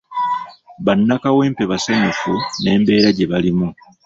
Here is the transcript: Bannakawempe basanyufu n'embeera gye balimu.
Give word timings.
Bannakawempe 0.85 1.63
basanyufu 1.71 2.33
n'embeera 2.61 3.09
gye 3.17 3.25
balimu. 3.31 3.67